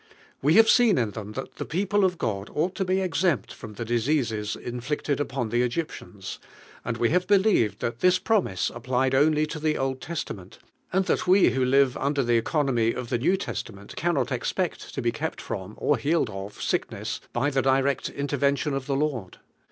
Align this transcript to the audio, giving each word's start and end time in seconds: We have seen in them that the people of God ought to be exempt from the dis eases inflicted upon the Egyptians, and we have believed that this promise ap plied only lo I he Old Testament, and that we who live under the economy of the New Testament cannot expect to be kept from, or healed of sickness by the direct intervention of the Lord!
We 0.41 0.55
have 0.55 0.67
seen 0.67 0.97
in 0.97 1.11
them 1.11 1.33
that 1.33 1.57
the 1.57 1.63
people 1.63 2.03
of 2.03 2.17
God 2.17 2.49
ought 2.55 2.73
to 2.73 2.83
be 2.83 3.01
exempt 3.01 3.53
from 3.53 3.75
the 3.75 3.85
dis 3.85 4.07
eases 4.09 4.55
inflicted 4.55 5.19
upon 5.19 5.49
the 5.49 5.61
Egyptians, 5.61 6.39
and 6.83 6.97
we 6.97 7.09
have 7.11 7.27
believed 7.27 7.81
that 7.81 7.99
this 7.99 8.17
promise 8.17 8.71
ap 8.73 8.85
plied 8.85 9.13
only 9.13 9.45
lo 9.45 9.61
I 9.61 9.67
he 9.73 9.77
Old 9.77 10.01
Testament, 10.01 10.57
and 10.91 11.05
that 11.05 11.27
we 11.27 11.51
who 11.51 11.63
live 11.63 11.95
under 11.97 12.23
the 12.23 12.37
economy 12.37 12.93
of 12.93 13.09
the 13.09 13.19
New 13.19 13.37
Testament 13.37 13.95
cannot 13.95 14.31
expect 14.31 14.91
to 14.95 15.03
be 15.03 15.11
kept 15.11 15.39
from, 15.39 15.75
or 15.77 15.97
healed 15.99 16.31
of 16.31 16.59
sickness 16.59 17.21
by 17.31 17.51
the 17.51 17.61
direct 17.61 18.09
intervention 18.09 18.73
of 18.73 18.87
the 18.87 18.95
Lord! 18.95 19.37